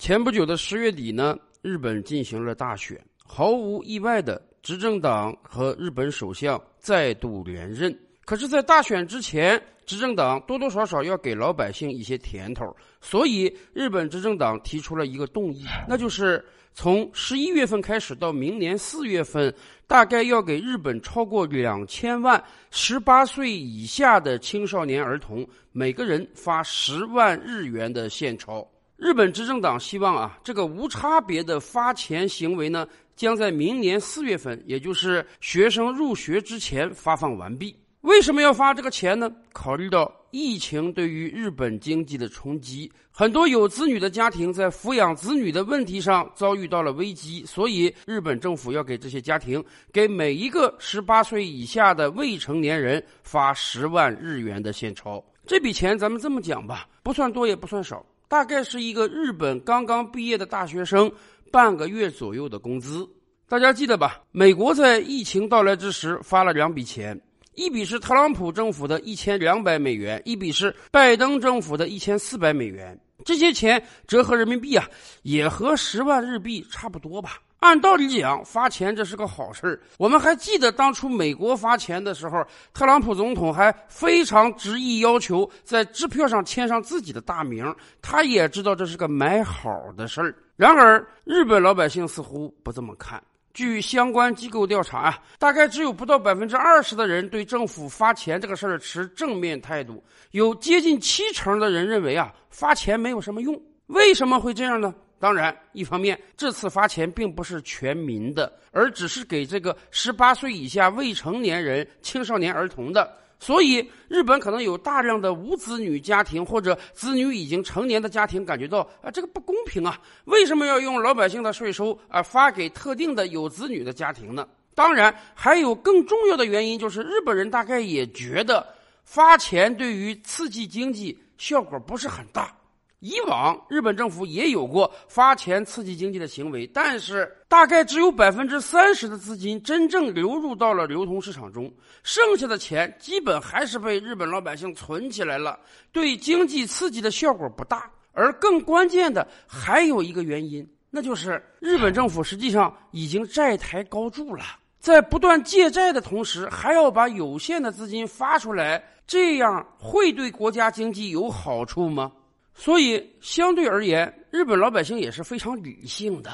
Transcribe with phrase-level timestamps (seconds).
[0.00, 7.94] 前不久的十月底呢，日本进行了大选，毫无意外的，执政党和日本首相再度连任。
[8.24, 16.42] 可是，在大选之前，执政党多多少少要给老百姓一些甜头，所以日本执政党提出了一个动议，那就是
[16.72, 19.54] 从十一月份开始到明年四月份，
[19.86, 28.66] 大概要给日本超过两千万十八岁以下的青少年儿童每个人发十万日元的现钞。
[29.00, 32.86] 日本执政党希望啊，这个无差别的发钱行为呢，
[33.16, 37.74] 将在明年四月份，也就是学生入学之前发放完毕。
[38.02, 39.32] 为什么要发这个钱呢？
[39.54, 55.24] 考虑到疫情对于日本经济的冲击，很多有子女的家庭在抚养子女的问题上遭遇到了危机，所以日本政府要给这些家庭，给每一个十八岁以下的未成年人发十万日元的现钞。
[55.46, 58.04] 这笔钱咱们这么讲吧，不算多也不算少。
[58.30, 61.10] 大概是一个日本刚刚毕业的大学生
[61.50, 63.04] 半个月左右的工资，
[63.48, 64.22] 大家记得吧？
[64.30, 67.20] 美国在疫情到来之时发了两笔钱，
[67.56, 72.96] 一笔是特朗普政府的一千两百美元，一笔是拜登政府的一千四百美元。
[73.24, 74.88] 这些钱折合人民币啊，
[75.22, 77.40] 也和十万日币差不多吧。
[77.60, 79.78] 按道理讲，发钱这是个好事儿。
[79.98, 87.74] 我们还记得当初美国发钱的时候，特朗普总统还非常执意要求在支票上签上自己的大名。
[88.00, 90.34] 他也知道这是个买好的事儿。
[90.56, 93.22] 然而，日本老百姓似乎不这么看。
[93.52, 103.60] 据相关机构调查啊，大概只有不到百分之二十的人对政府发钱这个事儿持正面态度，有接近七成的人认为啊，发钱没有什么用。
[103.88, 104.94] 为什么会这样呢？
[105.20, 113.16] 当然，一方面，这次发钱并不是全民的，而只是给这个十八岁以下未成年人、青少年儿童的。
[113.38, 120.00] 所以，日本可能有大量的无子女家庭或者子女已经成年的家庭感觉到啊，这个不公平啊！
[120.24, 124.46] 为什么要用老百姓的税收啊发给特定的有子女的家庭呢？
[124.74, 128.66] 当然，还有更重要的原因，就是日本人大概也觉得
[129.04, 132.54] 发钱对于刺激经济效果不是很大。
[133.00, 141.72] 以往日本政府也有过发钱刺激经济的行为，但是大概只有百分之三十的资金真正流入到了流通市场中，
[142.02, 145.58] 剩下的钱基本还是被日本老百姓存起来了，
[145.92, 147.90] 对经济刺激的效果不大。
[148.12, 154.44] 而更关键的还有一个原因，那就是日本政府实际上已经债台高筑了，
[154.78, 162.12] 在不断借债的同时，还要把有限的资金发出来，这样会对国家经济有好处吗？
[162.60, 166.30] 所以，相对而言，日本老百姓也是非常理性的。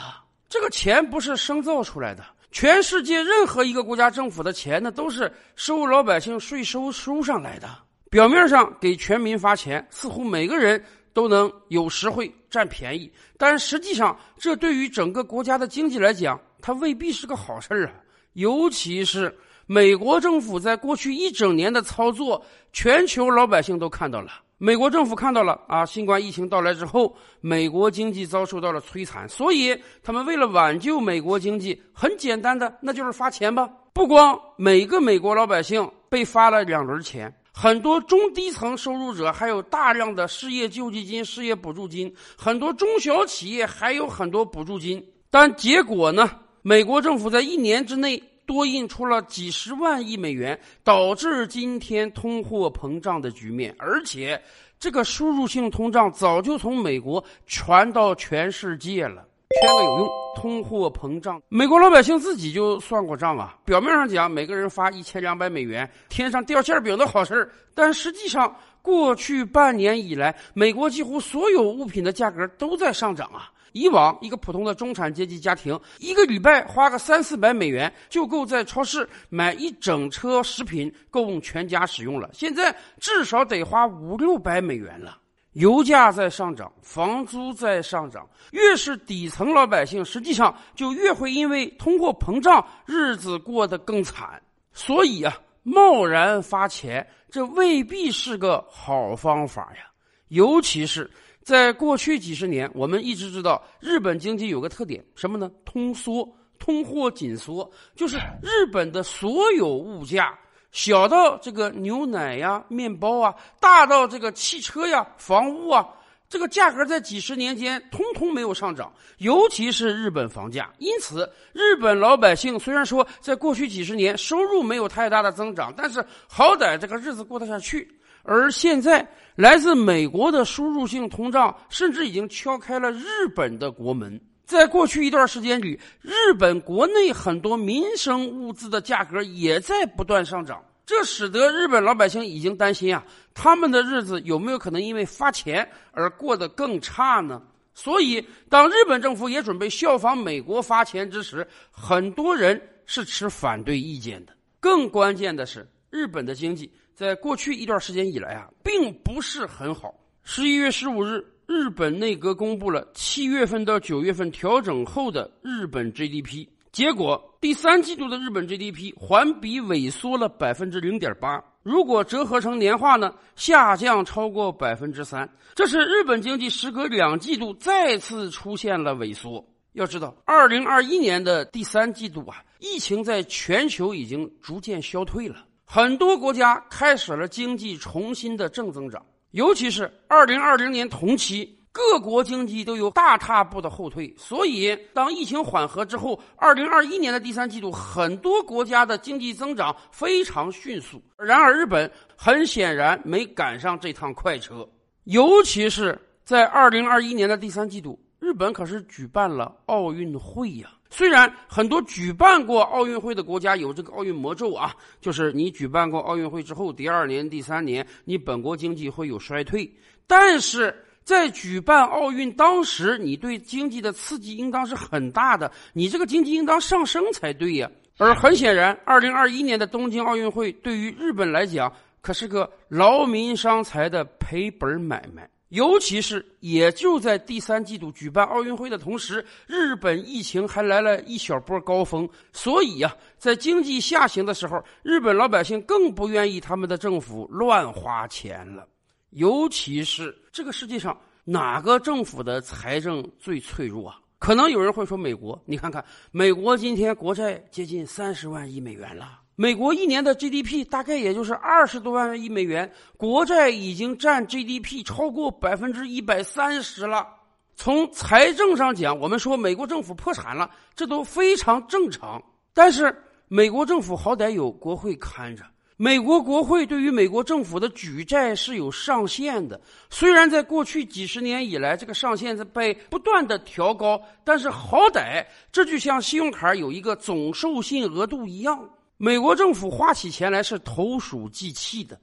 [0.49, 7.69] 这个钱不是生造出来的，全世界任何一个国家政府的钱呢，都是收老百姓税收收上来的。
[8.11, 13.09] 表面上给全民发钱，似乎每个人都能有实惠占便宜，
[13.39, 17.93] 但实际上，这对于整个国家的经济来讲，它未必是个好事儿啊。
[18.33, 19.33] 尤其是
[19.67, 24.33] 美国政府在过去一整年的操作，全球老百姓都看到了。
[24.59, 33.69] 美国政府看到了啊，新冠疫情到来之后，美国经济遭受到了摧残，所以他们为了挽救美国经济，很简单的，那就是发钱吧。
[33.93, 45.07] 不光每个美国老百姓被发了两轮钱，很多中低层收入者还有大量的失业救济金、失业补助金，很多中小企业还有很多补助金。
[45.31, 46.31] 但结果呢，
[46.63, 48.23] 美国政府在一年之内。
[48.47, 53.75] 多印出了几十万亿美元，导致今天通货膨胀的局面。
[53.79, 54.41] 而且，
[54.79, 59.27] 这个输入性通胀早就从美国传到全世界了。
[59.63, 63.57] 圈个有用，通货膨胀，美国老百姓自己就算过账啊。
[63.65, 67.51] 表面上讲，每个人发一千两百美元，天上掉馅饼的好事。
[67.75, 73.51] 但实际上，过去半年以来，美国几乎所有物品的价格都在上涨啊。
[73.77, 82.31] 以往一个普通的中产阶级家庭，一个礼拜花个三四百美元就够在超市买一整车食品供全家使用了。
[82.33, 85.19] 现在至少得花五六百美元了。
[85.53, 94.43] 油价在上涨，房租在上涨，越是底层老百姓，实际上就越会因为通货膨胀，日子过得更惨。
[94.73, 99.91] 所以啊，贸然发钱，这未必是个好方法呀，
[100.29, 101.11] 尤其是。
[101.47, 105.49] 在过去几十年，我们一直知道日本经济有个特点，什么呢？
[105.65, 106.29] 通缩，
[106.59, 110.37] 通货紧缩，就是日本的所有物价，
[110.73, 115.87] 小到这个牛奶呀、面包啊，大到这个汽车呀、房屋啊，
[116.29, 120.73] 这个价格在几十年间通通没有上涨，尤其是日本房价。
[120.79, 127.89] 因此，日本老百姓虽然说在过去几十年收入没有太大的增长，但是好歹这个日子过得下去。
[128.27, 134.21] 而现在，来自美国的输入性通胀甚至已经敲开了日本的国门。
[134.45, 147.43] 在过去一段时间里，日本国内很多民生物资的价格也在不断上涨，这使得日本老百姓已经担心啊，他们的日子有没有可能因为发钱而过得更差呢？
[147.75, 154.33] 所以，当日本政府也准备效仿美国发钱之时，很多人是持反对意见的。
[154.61, 159.95] 更关键的是，日本的经济在过去一段时间以来啊，并不是很好。
[160.23, 171.39] 十一月十五日，日本内阁公布了七月份到九月份调整后的日本 GDP，结果第三季度的日本 GDP 环比萎缩了百分之零点八。
[171.63, 179.47] 如果折合成年化呢，下降超过百分之三，这是日本经济时隔两季度再次出现了萎缩。
[179.75, 191.53] 要知道，二零二一年的第三季度啊，疫情在全球已经逐渐消退了，很多国家开始了经济重新的正增长，尤其是二零二零年同期。
[191.73, 201.03] 各国经济都有大踏步的后退，所以当疫情缓和之后，二零二一年的第三季度，很多国家的经济增长非常迅速。
[201.19, 204.67] 然而，日本很显然没赶上这趟快车，
[205.05, 210.69] 尤其是在二零二一年的第三季度，日本可是举办了奥运会呀。
[210.91, 219.73] 虽然很多举办过奥运会的国家有这个奥运魔咒啊，就是你举办过奥运会之后，第二年、第三年，你本国经济会有衰退，
[220.09, 220.83] 但是。
[221.07, 227.71] 在举办奥运当时，你对经济的刺激应当是很大的，你这个经济应当上升才对呀。
[227.97, 235.31] 而很显然，二零二一年的东京奥运会对于日本来讲可是个劳民伤财的赔本买卖。
[235.51, 248.67] 尤其是也就在第三季度举办奥运会的同时，日本疫情还来了一小波高峰，所以呀，在经济下行的时候，日本老百姓更不愿意他们的政府乱花钱了。
[249.11, 254.01] 尤其是这个世界上哪个政府的财政最脆弱啊？
[254.19, 267.07] 可能有人会说美国，你看看美国今天国债接近三十万亿美元了，美国一年的 GDP 大概也就是二十多万亿美元，国债已经占 GDP 超过百分之一百三十了。
[267.55, 272.23] 从财政上讲，我们说美国政府破产了，这都非常正常。
[272.55, 272.97] 但是
[273.29, 275.45] 美国政府好歹有国会看着。
[275.77, 291.99] 美国国会对于美国政府的举债是有上限的，虽然在过去几十年以来，这个上限在被不断的调高，但是好歹这就像信用卡有一个总授信额度一样，美国政府花起钱来是投鼠忌器的，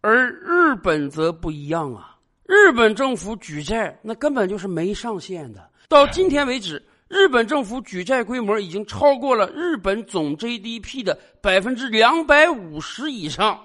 [0.00, 6.82] 而日本则不一样啊，日本政府举债那根本就是没上限的，到今天为止。
[7.08, 13.58] 日本政府举债规模已经超过了日本总 GDP 的百分之两百五十以上。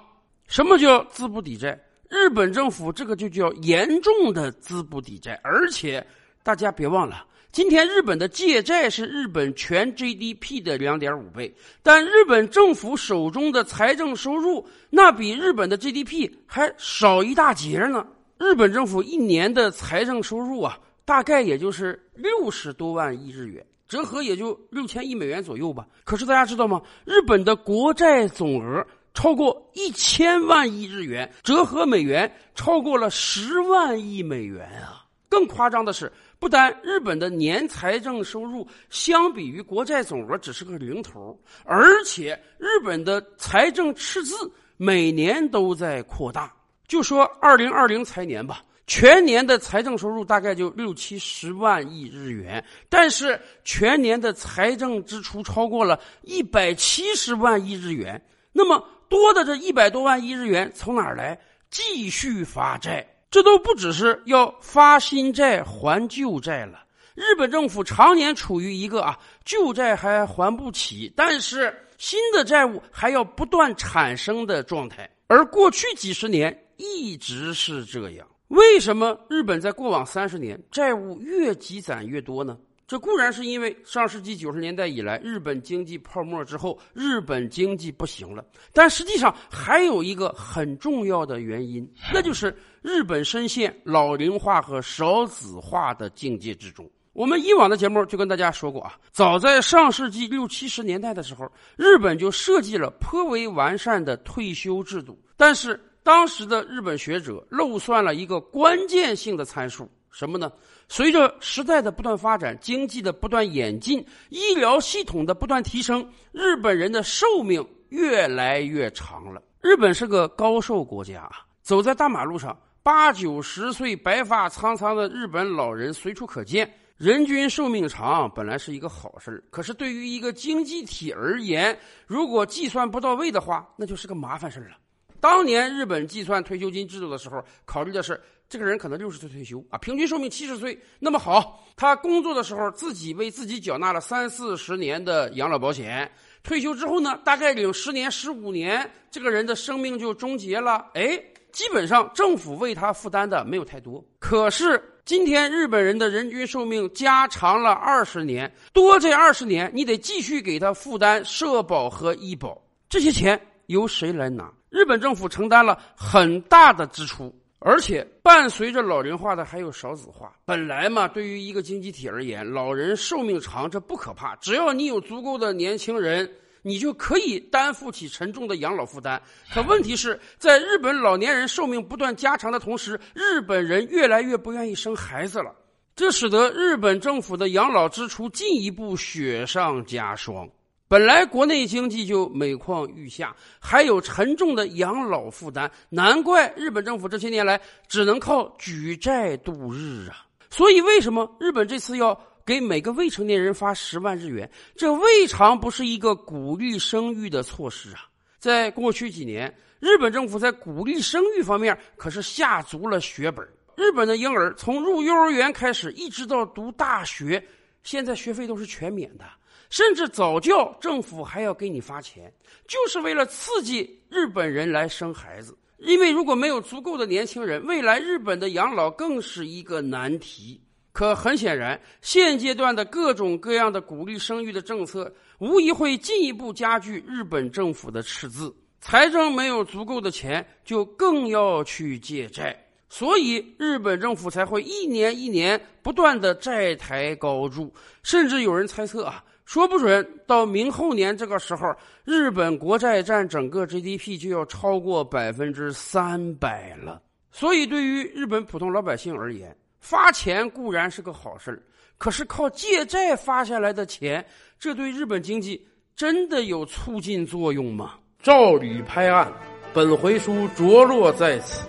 [0.47, 1.77] 什么叫资不抵债？
[2.09, 5.37] 日本政府这个就叫严重的资不抵债。
[5.43, 6.05] 而且
[6.41, 11.53] 大家别忘了，今天日本的借债是日本全 GDP 的两点五倍，
[11.83, 18.07] 但日本政府手中的财政收入那比日本的 GDP 还少一大截呢。
[18.39, 20.79] 日本政府一年的财政收入啊。
[21.05, 25.85] 大概也就是六十多万亿日元，折合也就六千亿美元左右吧。
[26.05, 26.81] 可是大家知道吗？
[27.05, 28.83] 日本的国债总额
[29.13, 35.05] 超过一千万亿日元，折合美元超过了十万亿美元啊！
[35.27, 36.09] 更夸张的是，
[36.43, 44.35] 不单日本的年财政收入相比于国债总额只是个零头，而且日本的财政赤字
[44.75, 46.53] 每年都在扩大。
[46.85, 48.61] 就说二零二零财年吧。
[48.85, 58.21] 全年的财政收入大概就六七十万亿日元，但是全年的财政支出超过了一百七十万亿日元。
[58.51, 61.39] 那么多的这一百多万亿日元从哪儿来？
[61.69, 66.85] 继续发债，这都不只是要发新债还旧债了。
[67.15, 78.27] 日本政府常年处于一个啊旧债还还不起，但是新的债务还要不断产生的状态，而过去几十年一直是这样。
[78.49, 82.55] 为什么日本在过往三十年债务越积攒越多呢？
[82.93, 88.45] 这固然是因为上世纪九十年代以来日本经济泡沫之后，日本经济不行了。
[88.71, 96.87] 但实际上还有一个很重要的原因，那就是日本深陷老龄化和少子化的境界之中。
[97.13, 105.83] 我们以往的节目就跟大家说过啊，早在上世纪六七十年代的时候，日本就设计了颇为完善的退休制度，但是。
[106.05, 110.51] 当时的日本学者漏算了一个关键性的参数，什么呢？
[110.87, 119.41] 随着时代的不断发展，经济的不断演进，医疗系统的不断提升，日本人的寿命越来越长了。
[119.59, 121.27] 日本是个高寿国家，
[121.63, 126.71] 走在大马路上，八九十岁、白发苍苍的日本老人随处可见。
[126.95, 134.77] 人均寿命长本来是一个好事儿可是对于一个经济体而言，如果计算不到位的话，那就是个麻烦事儿了。
[135.19, 138.21] 当年日本计算退休金制度的时候，考虑的是
[138.53, 140.79] 这个人可能六十岁退休啊，平均寿命七十岁。
[140.99, 146.07] 那么好，他工作的时候自己为自己缴纳了三四十年的养老保险。
[146.43, 150.85] 退休之后呢，大概领十年、十五年，这个人的生命就终结了。
[150.93, 151.19] 哎，
[151.51, 154.05] 基本上政府为他负担的没有太多。
[154.19, 164.53] 可是今天日本人的人均寿命加长了二十年多，这二十年你得继续给他负担社保和医保，这些钱由谁来拿？
[164.69, 167.33] 日本政府承担了很大的支出。
[167.65, 170.33] 而且伴随着老龄化的还有少子化。
[170.43, 176.29] 本来嘛，对于一个经济体而言，老人寿命长这不可怕，只要你有足够的年轻人，
[176.61, 179.21] 你就可以担负起沉重的养老负担。
[179.53, 185.55] 可问题是在日本老年人寿命不断加长的同时，日本人越来越不愿意生孩子了，
[185.95, 190.49] 这使得日本政府的养老支出进一步雪上加霜。
[190.93, 200.27] 本来国内经济就每况愈下，还有沉重的养老负担，难怪日本政府这些年来只能靠举债度日啊！
[200.51, 204.47] 所以，为什么日本这次要给每个未成年人发十万日元？
[204.75, 208.05] 这未尝不是一个鼓励生育的措施啊！
[208.37, 213.43] 在过去几年，日本政府在鼓励生育方面可是下足了血本。
[213.75, 217.43] 日本的婴儿从入幼儿园开始，一直到读大学，
[217.81, 219.25] 现在学费都是全免的。
[219.69, 222.31] 甚至早教政府还要给你发钱，
[222.67, 225.57] 就是为了刺激日本人来生孩子。
[225.79, 230.61] 因为如果没有足够的年轻人，未来日本的养老更是一个难题。
[230.93, 238.55] 可很显然，现阶段的各种各样的鼓励生育的政策，无疑会进一步加剧日本政府的赤字。
[238.79, 242.55] 财政没有足够的钱，就更要去借债，
[242.89, 247.73] 所以日本政府才会一年一年不断的债台高筑。
[248.03, 249.23] 甚至有人猜测啊。
[249.45, 257.01] 说不准到明后年这个时候，日本国债占整个 GDP 就要超过百分之三百了。
[257.31, 261.61] 所以，对于日本普通老百姓而言，发钱固然是个好事
[261.97, 264.25] 可是靠借债发下来的钱，
[264.59, 267.95] 这对日本经济真的有促进作用吗？
[268.21, 269.31] 照吕拍案，
[269.73, 271.67] 本回书着落在此。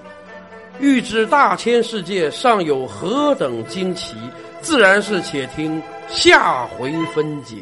[0.80, 4.16] 欲知大千世界尚有何等惊奇，
[4.64, 5.80] 自然是且听。
[6.08, 7.56] 下回分解。